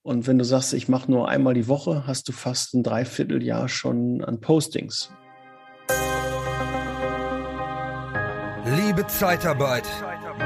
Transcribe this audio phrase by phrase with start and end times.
[0.01, 3.69] Und wenn du sagst, ich mache nur einmal die Woche, hast du fast ein Dreivierteljahr
[3.69, 5.09] schon an Postings.
[8.75, 9.88] Liebe Zeitarbeit,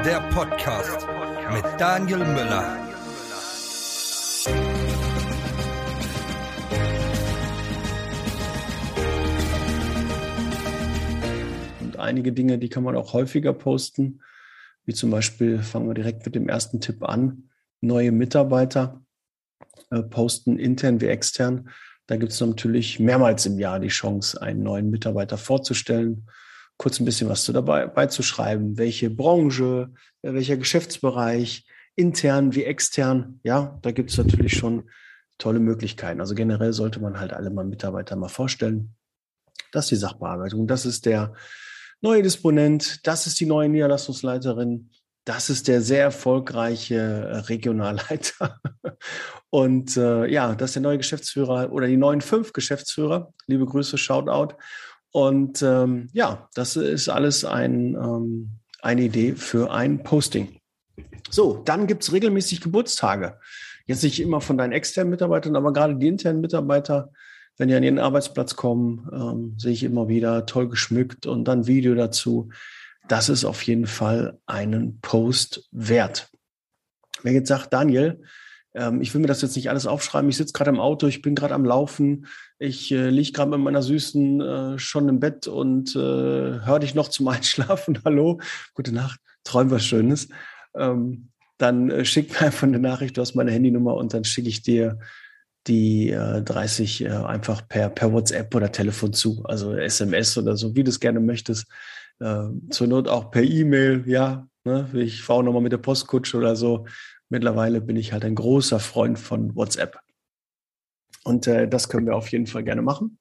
[0.04, 1.08] der Podcast
[1.52, 2.78] mit Daniel Müller.
[11.80, 14.20] Und einige Dinge, die kann man auch häufiger posten
[14.88, 17.50] wie zum Beispiel, fangen wir direkt mit dem ersten Tipp an,
[17.82, 19.04] neue Mitarbeiter
[19.90, 21.68] äh, posten intern wie extern.
[22.06, 26.26] Da gibt es natürlich mehrmals im Jahr die Chance, einen neuen Mitarbeiter vorzustellen,
[26.78, 29.90] kurz ein bisschen was zu dabei beizuschreiben, welche Branche,
[30.22, 33.40] äh, welcher Geschäftsbereich, intern wie extern.
[33.42, 34.88] Ja, da gibt es natürlich schon
[35.36, 36.20] tolle Möglichkeiten.
[36.20, 38.94] Also generell sollte man halt alle mal Mitarbeiter mal vorstellen.
[39.70, 40.66] Das ist die Sachbearbeitung.
[40.66, 41.34] Das ist der
[42.00, 44.90] neue Disponent, das ist die neue Niederlassungsleiterin,
[45.24, 48.58] das ist der sehr erfolgreiche äh, Regionalleiter.
[49.50, 53.34] Und äh, ja, das ist der neue Geschäftsführer oder die neuen fünf Geschäftsführer.
[53.46, 54.54] Liebe Grüße, Shoutout.
[55.10, 60.60] Und ähm, ja, das ist alles ein, ähm, eine Idee für ein Posting.
[61.30, 63.38] So, dann gibt es regelmäßig Geburtstage.
[63.84, 67.10] Jetzt nicht immer von deinen externen Mitarbeitern, aber gerade die internen Mitarbeiter
[67.58, 71.66] wenn die an ihren Arbeitsplatz kommen, ähm, sehe ich immer wieder toll geschmückt und dann
[71.66, 72.50] Video dazu.
[73.08, 76.30] Das ist auf jeden Fall einen Post wert.
[77.22, 78.22] Wer jetzt sagt, Daniel,
[78.74, 81.20] ähm, ich will mir das jetzt nicht alles aufschreiben, ich sitze gerade im Auto, ich
[81.20, 82.26] bin gerade am Laufen,
[82.60, 86.94] ich äh, liege gerade mit meiner Süßen äh, schon im Bett und äh, höre dich
[86.94, 87.98] noch zum Einschlafen.
[88.04, 88.40] Hallo,
[88.74, 90.28] gute Nacht, träum was Schönes.
[90.76, 94.48] Ähm, dann äh, schick mir einfach eine Nachricht, du hast meine Handynummer und dann schicke
[94.48, 95.00] ich dir
[95.66, 100.74] die äh, 30 äh, einfach per, per WhatsApp oder Telefon zu, also SMS oder so,
[100.74, 101.66] wie du es gerne möchtest.
[102.20, 104.46] Äh, zur Not auch per E-Mail, ja.
[104.64, 104.88] Ne?
[104.94, 106.86] Ich fahre nochmal mit der Postkutsche oder so.
[107.28, 109.98] Mittlerweile bin ich halt ein großer Freund von WhatsApp.
[111.24, 113.18] Und äh, das können wir auf jeden Fall gerne machen.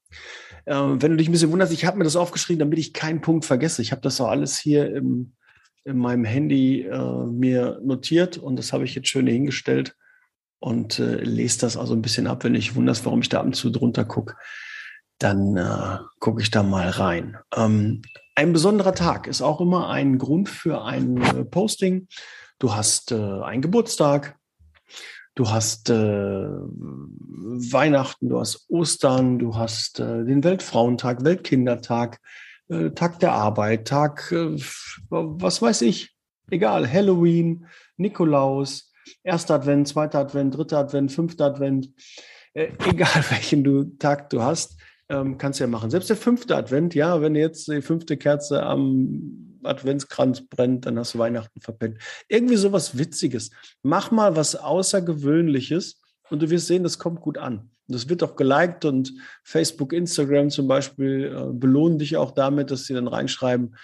[0.65, 3.21] Äh, wenn du dich ein bisschen wunderst, ich habe mir das aufgeschrieben, damit ich keinen
[3.21, 3.81] Punkt vergesse.
[3.81, 5.33] Ich habe das auch alles hier im,
[5.83, 9.95] in meinem Handy äh, mir notiert und das habe ich jetzt schön hingestellt
[10.59, 12.43] und äh, lese das also ein bisschen ab.
[12.43, 14.35] Wenn ich wundert, warum ich da ab und zu drunter gucke,
[15.19, 17.37] dann äh, gucke ich da mal rein.
[17.55, 18.01] Ähm,
[18.35, 22.07] ein besonderer Tag ist auch immer ein Grund für ein äh, Posting.
[22.59, 24.37] Du hast äh, einen Geburtstag,
[25.35, 32.19] du hast äh, Weihnachten, du hast Ostern, du hast äh, den Weltfrauentag, Weltkindertag,
[32.95, 34.29] Tag der Arbeit, Tag,
[35.09, 36.13] was weiß ich,
[36.51, 38.91] egal, Halloween, Nikolaus,
[39.23, 41.89] erster Advent, zweiter Advent, dritter Advent, fünfter Advent,
[42.53, 44.77] äh, egal welchen du Tag du hast,
[45.09, 45.89] ähm, kannst du ja machen.
[45.89, 51.13] Selbst der fünfte Advent, ja, wenn jetzt die fünfte Kerze am Adventskranz brennt, dann hast
[51.13, 51.97] du Weihnachten verpennt.
[52.27, 53.51] Irgendwie sowas Witziges.
[53.83, 57.69] Mach mal was Außergewöhnliches und du wirst sehen, das kommt gut an.
[57.87, 59.13] Das wird auch geliked und
[59.43, 63.75] Facebook, Instagram zum Beispiel äh, belohnen dich auch damit, dass sie dann reinschreiben,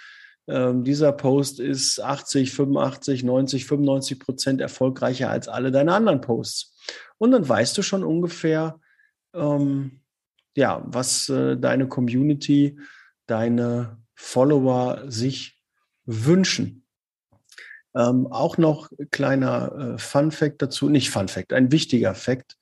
[0.46, 6.76] ähm, dieser Post ist 80, 85, 90, 95 Prozent erfolgreicher als alle deine anderen Posts.
[7.18, 8.80] Und dann weißt du schon ungefähr,
[9.34, 10.00] ähm,
[10.56, 12.78] ja, was äh, deine Community,
[13.26, 15.60] deine Follower sich
[16.04, 16.86] wünschen.
[17.96, 22.56] Ähm, auch noch kleiner äh, Fun Fact dazu, nicht Fun Fact, ein wichtiger Fact.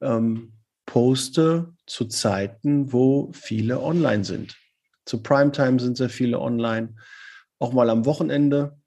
[0.00, 0.52] Ähm,
[0.86, 4.56] poste zu Zeiten, wo viele online sind.
[5.04, 6.94] Zu Primetime sind sehr viele online
[7.58, 8.78] auch mal am Wochenende.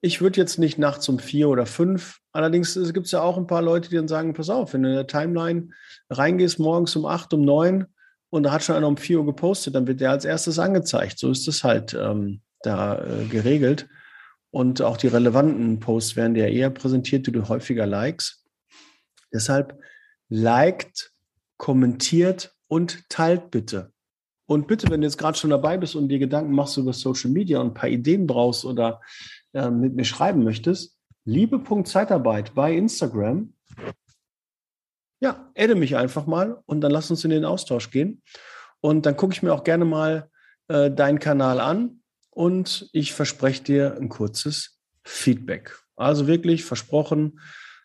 [0.00, 2.20] Ich würde jetzt nicht nachts um vier oder fünf.
[2.32, 4.90] Allerdings gibt es ja auch ein paar Leute, die dann sagen, pass auf, wenn du
[4.90, 5.70] in der Timeline
[6.08, 7.86] reingehst, morgens um acht, um neun
[8.30, 11.18] und da hat schon einer um vier Uhr gepostet, dann wird der als erstes angezeigt.
[11.18, 13.88] So ist es halt ähm, da äh, geregelt.
[14.50, 18.44] und auch die relevanten Posts werden dir eher präsentiert, die du häufiger likes.
[19.32, 19.78] Deshalb
[20.28, 21.12] liked,
[21.56, 23.92] kommentiert und teilt bitte.
[24.48, 27.30] Und bitte, wenn du jetzt gerade schon dabei bist und dir Gedanken machst über Social
[27.30, 29.02] Media und ein paar Ideen brauchst oder
[29.52, 30.96] äh, mit mir schreiben möchtest,
[31.26, 33.52] liebe.zeitarbeit bei Instagram.
[35.20, 38.22] Ja, adde mich einfach mal und dann lass uns in den Austausch gehen.
[38.80, 40.30] Und dann gucke ich mir auch gerne mal
[40.68, 45.78] äh, deinen Kanal an und ich verspreche dir ein kurzes Feedback.
[45.94, 47.40] Also wirklich versprochen,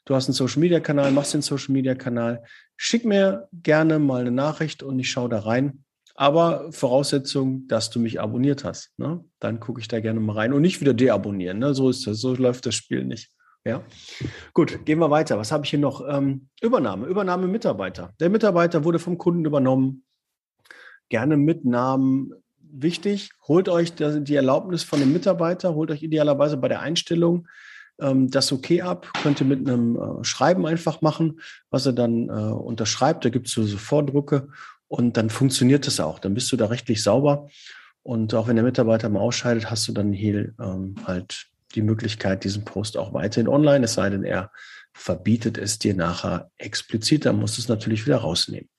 [0.05, 2.41] du hast einen Social Media Kanal, machst den Social Media Kanal,
[2.77, 5.83] schick mir gerne mal eine Nachricht und ich schaue da rein
[6.15, 8.91] aber Voraussetzung, dass du mich abonniert hast.
[8.97, 9.23] Ne?
[9.39, 11.59] Dann gucke ich da gerne mal rein und nicht wieder deabonnieren.
[11.59, 11.73] Ne?
[11.73, 13.31] So ist das, so läuft das Spiel nicht.
[13.65, 13.81] Ja,
[14.53, 15.37] gut, gehen wir weiter.
[15.37, 16.05] Was habe ich hier noch?
[16.07, 18.13] Ähm, Übernahme, Übernahme Mitarbeiter.
[18.19, 20.03] Der Mitarbeiter wurde vom Kunden übernommen.
[21.07, 22.33] Gerne mit Namen.
[22.59, 27.47] Wichtig, holt euch die Erlaubnis von dem Mitarbeiter, holt euch idealerweise bei der Einstellung
[27.99, 31.39] ähm, das okay ab, könnt ihr mit einem äh, Schreiben einfach machen,
[31.69, 33.25] was er dann äh, unterschreibt.
[33.25, 34.49] Da gibt es so, so Vordrucke
[34.93, 36.19] und dann funktioniert es auch.
[36.19, 37.47] Dann bist du da rechtlich sauber.
[38.03, 42.43] Und auch wenn der Mitarbeiter mal ausscheidet, hast du dann hier ähm, halt die Möglichkeit,
[42.43, 44.51] diesen Post auch weiterhin online, es sei denn, er
[44.93, 48.69] verbietet es dir nachher explizit, dann musst du es natürlich wieder rausnehmen.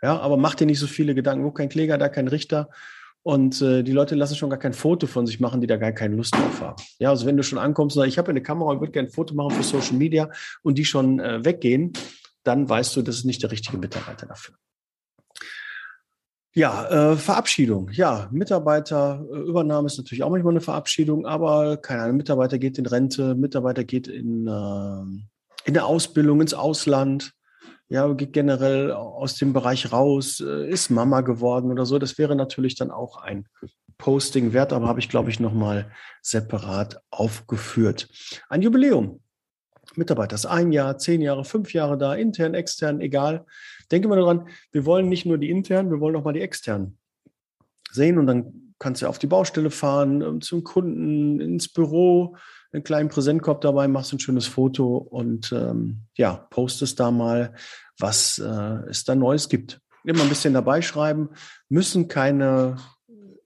[0.00, 2.70] Ja, aber mach dir nicht so viele Gedanken, wo kein Kläger, da kein Richter.
[3.22, 5.92] Und äh, die Leute lassen schon gar kein Foto von sich machen, die da gar
[5.92, 6.82] keine Lust drauf haben.
[6.98, 9.08] Ja, also wenn du schon ankommst und sagst, ich habe eine Kamera und würde gerne
[9.08, 10.30] ein Foto machen für Social Media
[10.62, 11.92] und die schon äh, weggehen,
[12.44, 14.54] dann weißt du, das ist nicht der richtige Mitarbeiter dafür.
[16.52, 17.90] Ja, äh, Verabschiedung.
[17.92, 23.36] Ja, Mitarbeiterübernahme ist natürlich auch manchmal eine Verabschiedung, aber keine Ahnung, Mitarbeiter geht in Rente,
[23.36, 27.34] Mitarbeiter geht in, äh, in der Ausbildung ins Ausland,
[27.88, 31.98] ja, geht generell aus dem Bereich raus, äh, ist Mama geworden oder so.
[31.98, 33.46] Das wäre natürlich dann auch ein
[33.98, 35.90] Posting wert, aber habe ich, glaube ich, nochmal
[36.22, 38.08] separat aufgeführt.
[38.48, 39.20] Ein Jubiläum.
[39.96, 43.44] Mitarbeiter ist ein Jahr, zehn Jahre, fünf Jahre da, intern, extern, egal.
[43.90, 46.96] Denke mal daran, wir wollen nicht nur die internen, wir wollen auch mal die externen
[47.92, 52.36] sehen und dann kannst du auf die Baustelle fahren, ähm, zum Kunden, ins Büro,
[52.72, 57.54] einen kleinen Präsentkorb dabei, machst ein schönes Foto und ähm, ja, postest da mal,
[57.98, 59.80] was äh, es da Neues gibt.
[60.04, 61.30] Immer ein bisschen dabei schreiben,
[61.68, 62.76] müssen keine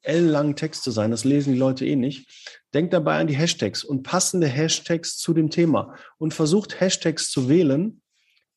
[0.04, 2.28] ellenlangen Texte sein, das lesen die Leute eh nicht.
[2.72, 7.48] Denkt dabei an die Hashtags und passende Hashtags zu dem Thema und versucht Hashtags zu
[7.48, 8.02] wählen,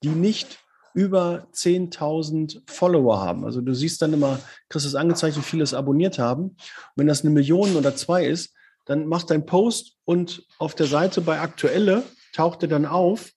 [0.03, 0.59] die nicht
[0.93, 3.45] über 10.000 Follower haben.
[3.45, 4.39] Also du siehst dann immer,
[4.69, 6.43] kriegst es angezeigt, wie viele es abonniert haben.
[6.43, 6.57] Und
[6.95, 8.53] wenn das eine Million oder zwei ist,
[8.85, 12.03] dann machst dein Post und auf der Seite bei Aktuelle
[12.33, 13.31] taucht er dann auf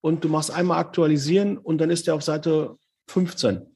[0.00, 2.76] und du machst einmal aktualisieren und dann ist er auf Seite
[3.08, 3.75] 15.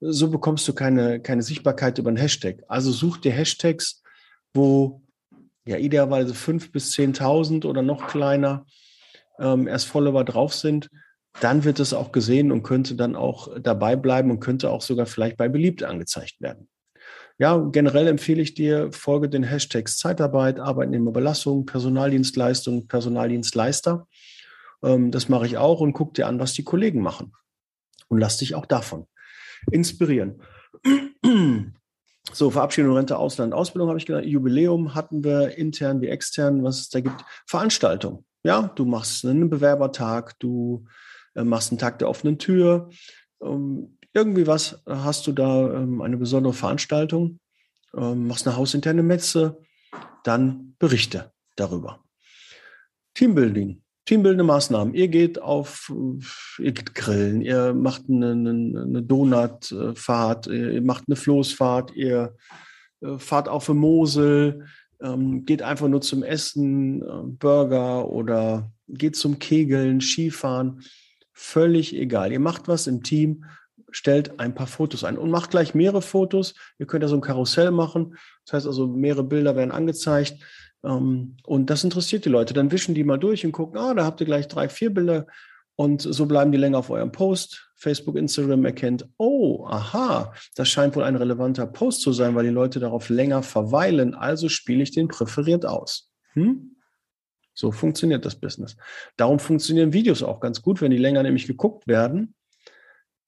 [0.00, 2.62] So bekommst du keine, keine Sichtbarkeit über einen Hashtag.
[2.68, 4.02] Also such dir Hashtags,
[4.54, 5.02] wo
[5.66, 8.66] ja idealerweise 5.000 bis 10.000 oder noch kleiner
[9.38, 10.90] ähm, erst Follower drauf sind
[11.38, 15.06] dann wird es auch gesehen und könnte dann auch dabei bleiben und könnte auch sogar
[15.06, 16.68] vielleicht bei beliebt angezeigt werden.
[17.38, 24.06] Ja, generell empfehle ich dir, folge den Hashtags Zeitarbeit, Arbeitnehmerbelastung, Personaldienstleistung, Personaldienstleister.
[24.82, 27.32] Ähm, das mache ich auch und guck dir an, was die Kollegen machen.
[28.08, 29.06] Und lass dich auch davon
[29.70, 30.42] inspirieren.
[32.32, 34.26] So, Verabschiedung, Rente, Ausland, Ausbildung habe ich genannt.
[34.26, 37.24] Jubiläum hatten wir intern wie extern, was es da gibt.
[37.46, 38.24] Veranstaltung.
[38.44, 40.86] Ja, du machst einen Bewerbertag, du
[41.34, 42.90] äh, machst einen Tag der offenen Tür.
[43.42, 47.40] Ähm, irgendwie was hast du da ähm, eine besondere Veranstaltung,
[47.96, 49.60] ähm, machst eine hausinterne Messe,
[50.24, 52.02] dann berichte darüber.
[53.14, 54.92] Teambuilding, teambildende Maßnahmen.
[54.92, 55.92] Ihr geht auf,
[56.58, 62.34] ihr geht grillen, ihr macht eine, eine, Donutfahrt, ihr macht eine Floßfahrt, ihr
[63.02, 64.66] äh, fahrt auf eine Mosel,
[65.46, 67.02] geht einfach nur zum Essen,
[67.38, 70.82] Burger oder geht zum Kegeln, Skifahren
[71.32, 72.32] völlig egal.
[72.32, 73.46] Ihr macht was im Team,
[73.90, 76.54] stellt ein paar Fotos ein und macht gleich mehrere Fotos.
[76.78, 78.16] Ihr könnt ja so ein Karussell machen.
[78.44, 80.34] Das heißt also, mehrere Bilder werden angezeigt.
[80.84, 82.54] Ähm, und das interessiert die Leute.
[82.54, 85.26] Dann wischen die mal durch und gucken, ah, da habt ihr gleich drei, vier Bilder.
[85.76, 87.70] Und so bleiben die länger auf eurem Post.
[87.74, 92.50] Facebook, Instagram erkennt, oh, aha, das scheint wohl ein relevanter Post zu sein, weil die
[92.50, 94.14] Leute darauf länger verweilen.
[94.14, 96.10] Also spiele ich den präferiert aus.
[96.34, 96.76] Hm?
[97.54, 98.76] So funktioniert das Business.
[99.16, 102.34] Darum funktionieren Videos auch ganz gut, wenn die länger nämlich geguckt werden.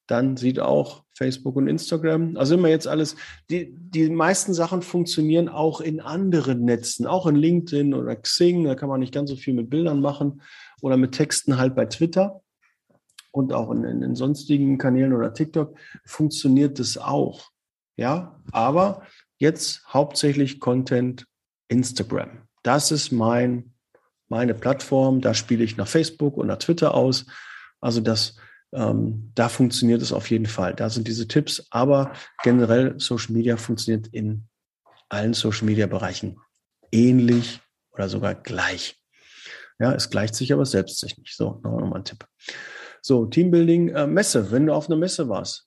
[0.07, 3.17] Dann sieht auch Facebook und Instagram, also immer jetzt alles,
[3.51, 8.75] die, die meisten Sachen funktionieren auch in anderen Netzen, auch in LinkedIn oder Xing, da
[8.75, 10.43] kann man nicht ganz so viel mit Bildern machen
[10.81, 12.43] oder mit Texten halt bei Twitter
[13.31, 17.51] und auch in, in, in sonstigen Kanälen oder TikTok funktioniert das auch.
[17.97, 19.03] Ja, aber
[19.39, 21.27] jetzt hauptsächlich Content
[21.69, 22.43] Instagram.
[22.63, 23.73] Das ist mein,
[24.29, 25.21] meine Plattform.
[25.21, 27.27] Da spiele ich nach Facebook und nach Twitter aus.
[27.81, 28.37] Also das,
[28.73, 30.75] ähm, da funktioniert es auf jeden Fall.
[30.75, 31.67] Da sind diese Tipps.
[31.71, 32.13] Aber
[32.43, 34.49] generell Social Media funktioniert in
[35.09, 36.39] allen Social Media Bereichen
[36.91, 37.61] ähnlich
[37.93, 38.99] oder sogar gleich.
[39.79, 41.37] Ja, es gleicht sich, aber selbst sich nicht.
[41.37, 42.27] So, nochmal ein Tipp.
[43.01, 45.67] So, Teambuilding, äh, Messe, wenn du auf einer Messe warst,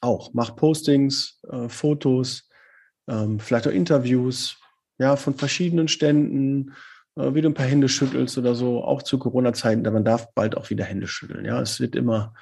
[0.00, 2.48] auch, mach Postings, äh, Fotos,
[3.08, 4.56] ähm, vielleicht auch Interviews,
[4.98, 6.74] ja, von verschiedenen Ständen,
[7.16, 10.70] wie du ein paar Hände schüttelst oder so, auch zu Corona-Zeiten, man darf bald auch
[10.70, 11.44] wieder Hände schütteln.
[11.44, 12.34] Ja, es wird immer,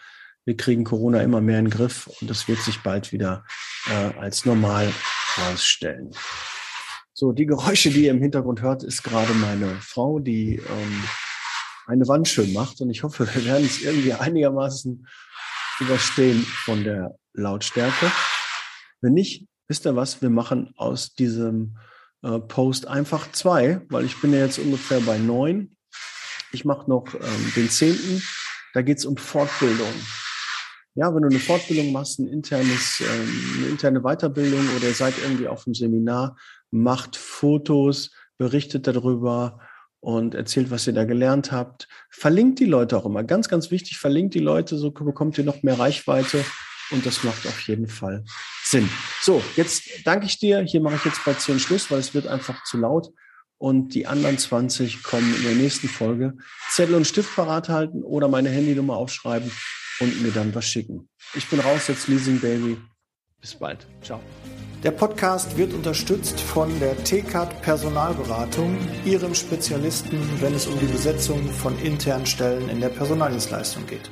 [0.45, 3.45] wir kriegen Corona immer mehr in den Griff und das wird sich bald wieder
[3.87, 4.93] äh, als normal
[5.35, 6.11] herausstellen.
[7.15, 11.03] So, die Geräusche, die ihr im Hintergrund hört, ist gerade meine Frau, die ähm,
[11.89, 12.81] eine Wand schön macht.
[12.81, 15.05] Und ich hoffe, wir werden es irgendwie einigermaßen
[15.81, 18.13] überstehen von der Lautstärke.
[19.01, 21.77] Wenn nicht, wisst ihr was, wir machen aus diesem
[22.23, 25.77] äh, Post einfach zwei, weil ich bin ja jetzt ungefähr bei neun.
[26.53, 28.23] Ich mache noch ähm, den zehnten.
[28.75, 29.93] Da geht es um Fortbildung.
[30.95, 35.47] Ja, wenn du eine Fortbildung machst, ein internes, ähm, eine interne Weiterbildung oder seid irgendwie
[35.47, 36.37] auf einem Seminar,
[36.71, 39.61] macht Fotos, berichtet darüber
[40.01, 41.89] und erzählt, was ihr da gelernt habt.
[42.11, 43.25] Verlinkt die Leute auch immer.
[43.25, 46.45] Ganz, ganz wichtig, verlinkt die Leute, so bekommt ihr noch mehr Reichweite
[46.91, 48.25] und das macht auf jeden Fall
[48.71, 48.91] Sinn.
[49.23, 50.61] So, jetzt danke ich dir.
[50.61, 53.11] Hier mache ich jetzt bei 10 Schluss, weil es wird einfach zu laut.
[53.57, 56.37] Und die anderen 20 kommen in der nächsten Folge.
[56.71, 59.51] Zettel und Stift parat halten oder meine Handynummer aufschreiben
[60.01, 61.09] und mir dann was schicken.
[61.35, 62.77] Ich bin raus jetzt, Leasing Baby.
[63.41, 63.87] Bis bald.
[64.03, 64.21] Ciao.
[64.85, 71.51] Der Podcast wird unterstützt von der TCAT Personalberatung, ihrem Spezialisten, wenn es um die Besetzung
[71.51, 74.11] von internen Stellen in der Personaldienstleistung geht.